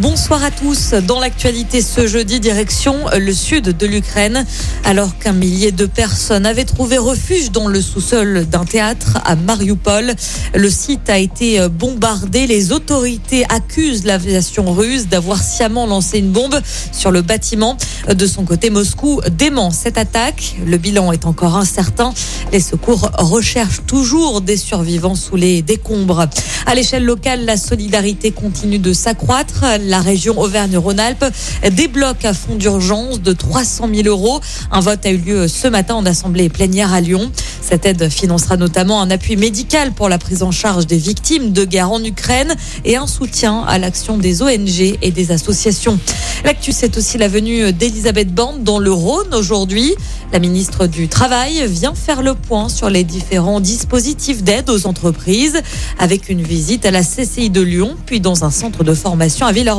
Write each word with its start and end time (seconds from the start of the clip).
Bonsoir 0.00 0.42
à 0.42 0.50
tous. 0.50 0.92
Dans 1.06 1.20
l'actualité 1.20 1.80
ce 1.80 2.08
jeudi, 2.08 2.40
direction 2.40 2.96
le 3.16 3.32
sud 3.32 3.76
de 3.76 3.86
l'Ukraine. 3.86 4.44
Alors 4.82 5.16
qu'un 5.18 5.32
millier 5.32 5.70
de 5.70 5.86
personnes 5.86 6.46
avaient 6.46 6.64
trouvé 6.64 6.98
refuge 6.98 7.52
dans 7.52 7.68
le 7.68 7.80
sous-sol 7.80 8.44
d'un 8.46 8.64
théâtre 8.64 9.18
à 9.24 9.36
Mariupol, 9.36 10.12
le 10.52 10.68
site 10.68 11.08
a 11.08 11.18
été 11.18 11.68
bombardé. 11.68 12.48
Les 12.48 12.72
autorités 12.72 13.44
accusent 13.48 14.04
l'aviation 14.04 14.72
russe 14.72 15.06
d'avoir 15.06 15.40
sciemment 15.40 15.86
lancé 15.86 16.18
une 16.18 16.32
bombe 16.32 16.58
sur 16.90 17.12
le 17.12 17.22
bâtiment. 17.22 17.76
De 18.12 18.26
son 18.26 18.44
côté, 18.44 18.70
Moscou 18.70 19.20
dément 19.30 19.70
cette 19.70 19.96
attaque. 19.96 20.56
Le 20.66 20.76
bilan 20.76 21.12
est 21.12 21.24
encore 21.24 21.56
incertain. 21.56 22.12
Les 22.52 22.60
secours 22.60 23.12
recherchent 23.16 23.86
toujours 23.86 24.40
des 24.40 24.56
survivants 24.56 25.14
sous 25.14 25.36
les 25.36 25.62
décombres. 25.62 26.26
À 26.66 26.74
l'échelle 26.74 27.04
locale, 27.04 27.44
la 27.44 27.56
solidarité 27.56 28.32
continue 28.32 28.80
de 28.80 28.92
s'accroître 28.92 29.64
la 29.84 30.00
région 30.00 30.38
Auvergne-Rhône-Alpes 30.38 31.24
débloque 31.72 32.24
à 32.24 32.34
fonds 32.34 32.56
d'urgence 32.56 33.20
de 33.20 33.32
300 33.32 33.88
000 33.94 34.08
euros. 34.08 34.40
Un 34.70 34.80
vote 34.80 35.04
a 35.06 35.10
eu 35.10 35.18
lieu 35.18 35.48
ce 35.48 35.68
matin 35.68 35.94
en 35.94 36.06
assemblée 36.06 36.48
plénière 36.48 36.92
à 36.92 37.00
Lyon. 37.00 37.30
Cette 37.60 37.86
aide 37.86 38.08
financera 38.08 38.56
notamment 38.56 39.00
un 39.00 39.10
appui 39.10 39.36
médical 39.36 39.92
pour 39.92 40.08
la 40.08 40.18
prise 40.18 40.42
en 40.42 40.50
charge 40.50 40.86
des 40.86 40.98
victimes 40.98 41.52
de 41.52 41.64
guerre 41.64 41.90
en 41.90 42.02
Ukraine 42.02 42.54
et 42.84 42.96
un 42.96 43.06
soutien 43.06 43.62
à 43.66 43.78
l'action 43.78 44.18
des 44.18 44.42
ONG 44.42 44.98
et 45.00 45.10
des 45.10 45.32
associations. 45.32 45.98
L'actu, 46.44 46.72
c'est 46.72 46.96
aussi 46.98 47.16
la 47.16 47.28
venue 47.28 47.72
d'Elisabeth 47.72 48.34
Borne 48.34 48.64
dans 48.64 48.78
le 48.78 48.92
Rhône 48.92 49.34
aujourd'hui. 49.34 49.94
La 50.32 50.38
ministre 50.38 50.86
du 50.86 51.08
Travail 51.08 51.66
vient 51.68 51.94
faire 51.94 52.22
le 52.22 52.34
point 52.34 52.68
sur 52.68 52.90
les 52.90 53.04
différents 53.04 53.60
dispositifs 53.60 54.42
d'aide 54.42 54.68
aux 54.68 54.86
entreprises 54.86 55.60
avec 55.98 56.28
une 56.28 56.42
visite 56.42 56.84
à 56.84 56.90
la 56.90 57.02
CCI 57.02 57.50
de 57.50 57.60
Lyon, 57.60 57.96
puis 58.04 58.20
dans 58.20 58.44
un 58.44 58.50
centre 58.50 58.84
de 58.84 58.94
formation 58.94 59.46
à 59.46 59.52
Villeurbanne, 59.52 59.73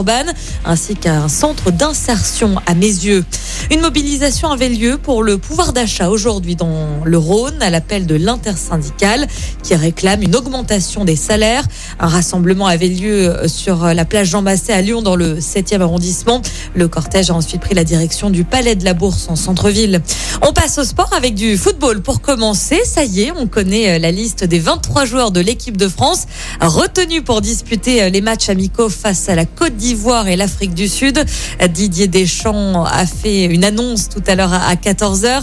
ainsi 0.65 0.95
qu'un 0.95 1.27
centre 1.27 1.71
d'insertion 1.71 2.55
à 2.65 2.73
mes 2.73 2.87
yeux. 2.87 3.23
Une 3.71 3.81
mobilisation 3.81 4.49
avait 4.51 4.69
lieu 4.69 4.97
pour 4.97 5.23
le 5.23 5.37
pouvoir 5.37 5.73
d'achat 5.73 6.09
aujourd'hui 6.09 6.55
dans 6.55 7.03
le 7.03 7.17
Rhône 7.17 7.61
à 7.61 7.69
l'appel 7.69 8.05
de 8.05 8.15
l'intersyndicale 8.15 9.27
qui 9.63 9.75
réclame 9.75 10.21
une 10.21 10.35
augmentation 10.35 11.05
des 11.05 11.15
salaires. 11.15 11.63
Un 11.99 12.07
rassemblement 12.07 12.67
avait 12.67 12.87
lieu 12.87 13.47
sur 13.47 13.85
la 13.85 14.05
plage 14.05 14.29
Jean 14.29 14.41
Massé 14.41 14.73
à 14.73 14.81
Lyon 14.81 15.01
dans 15.01 15.15
le 15.15 15.39
7e 15.39 15.81
arrondissement. 15.81 16.41
Le 16.73 16.87
cortège 16.87 17.29
a 17.29 17.33
ensuite 17.33 17.61
pris 17.61 17.75
la 17.75 17.83
direction 17.83 18.29
du 18.29 18.43
Palais 18.43 18.75
de 18.75 18.83
la 18.83 18.93
Bourse 18.93 19.27
en 19.29 19.35
centre-ville. 19.35 20.01
On 20.41 20.51
passe 20.51 20.77
au 20.77 20.83
sport 20.83 21.11
avec 21.15 21.35
du 21.35 21.57
football 21.57 22.01
pour 22.01 22.21
commencer. 22.21 22.81
Ça 22.85 23.03
y 23.03 23.21
est, 23.21 23.31
on 23.31 23.47
connaît 23.47 23.97
la 23.99 24.11
liste 24.11 24.43
des 24.43 24.59
23 24.59 25.05
joueurs 25.05 25.31
de 25.31 25.39
l'équipe 25.39 25.77
de 25.77 25.87
France 25.87 26.25
retenus 26.61 27.23
pour 27.23 27.41
disputer 27.41 28.09
les 28.09 28.21
matchs 28.21 28.49
amicaux 28.49 28.89
face 28.89 29.29
à 29.29 29.35
la 29.35 29.45
Côte 29.45 29.75
d'Ivoire 29.75 29.84
et 30.27 30.35
l'Afrique 30.35 30.73
du 30.73 30.87
Sud. 30.87 31.23
Didier 31.69 32.07
Deschamps 32.07 32.85
a 32.85 33.05
fait 33.05 33.43
une 33.45 33.63
annonce 33.63 34.09
tout 34.09 34.23
à 34.25 34.33
l'heure 34.33 34.51
à 34.51 34.73
14h. 34.73 35.41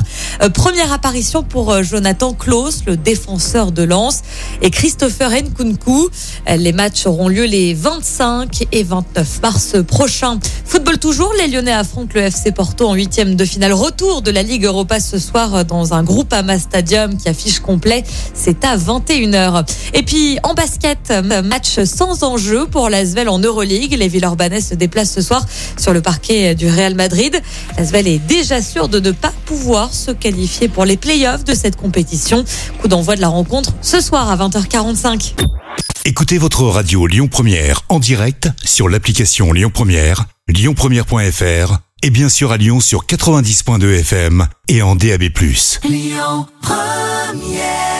Première 0.53 0.93
apparition 0.93 1.45
pour 1.45 1.81
Jonathan 1.85 2.33
Klaus, 2.33 2.83
le 2.87 2.97
défenseur 2.97 3.71
de 3.71 3.85
Lens, 3.85 4.23
et 4.61 4.71
Christopher 4.71 5.31
Nkunku. 5.31 6.09
Les 6.57 6.73
matchs 6.73 7.07
auront 7.07 7.29
lieu 7.29 7.45
les 7.45 7.73
25 7.73 8.65
et 8.73 8.83
29 8.83 9.43
mars 9.43 9.77
prochains. 9.87 10.41
Football 10.65 10.99
toujours, 10.99 11.33
les 11.39 11.47
Lyonnais 11.47 11.71
affrontent 11.71 12.13
le 12.15 12.23
FC 12.23 12.51
Porto 12.51 12.89
en 12.89 12.95
huitième 12.95 13.37
de 13.37 13.45
finale. 13.45 13.73
Retour 13.73 14.23
de 14.23 14.33
la 14.33 14.43
Ligue 14.43 14.65
Europa 14.65 14.99
ce 14.99 15.19
soir 15.19 15.65
dans 15.65 15.95
un 15.95 16.03
groupe 16.03 16.33
Ama 16.33 16.59
Stadium 16.59 17.17
qui 17.17 17.29
affiche 17.29 17.61
complet. 17.61 18.03
C'est 18.35 18.65
à 18.65 18.77
21h. 18.77 19.65
Et 19.95 20.03
puis 20.03 20.39
en 20.43 20.55
basket, 20.55 21.13
match 21.45 21.85
sans 21.85 22.25
enjeu 22.25 22.67
pour 22.67 22.91
l'Asvel 22.91 23.29
en 23.29 23.39
Euroleague. 23.39 23.95
Les 23.97 24.09
Villeurbanais 24.33 24.61
se 24.61 24.75
déplacent 24.75 25.13
ce 25.13 25.21
soir 25.21 25.45
sur 25.77 25.93
le 25.93 26.01
parquet 26.01 26.55
du 26.55 26.69
Real 26.69 26.95
Madrid. 26.95 27.41
L'Asvel 27.77 28.09
est 28.09 28.19
déjà 28.19 28.63
sûr 28.63 28.89
de 28.89 28.99
ne 28.99 29.11
pas 29.11 29.33
pouvoir 29.45 29.93
se 29.93 30.11
qualifier 30.11 30.69
pour 30.69 30.85
les 30.85 30.97
playoffs 30.97 31.45
de 31.45 31.55
cette 31.55 31.77
compétition. 31.77 32.45
Coup 32.81 32.89
d'envoi 32.89 33.17
de 33.17 33.21
la 33.21 33.29
rencontre 33.29 33.73
ce 33.83 34.01
soir 34.01 34.31
à 34.31 34.49
20h45. 34.49 35.35
Écoutez 36.05 36.39
votre 36.39 36.65
radio 36.65 37.07
Lyon 37.07 37.29
Première 37.29 37.83
en 37.89 37.99
direct 37.99 38.49
sur 38.65 38.89
l'application 38.89 39.53
Lyon 39.53 39.71
Première, 39.73 40.25
lyonpremière.fr 40.49 41.79
et 42.03 42.11
bien 42.11 42.29
sûr 42.29 42.53
à 42.53 42.57
Lyon 42.57 42.81
sur 42.81 43.05
90.2 43.05 44.01
FM 44.01 44.47
et 44.69 44.83
en 44.83 44.97
DAB+. 44.97 45.25
Lyon 45.85 46.47
Première 46.63 47.92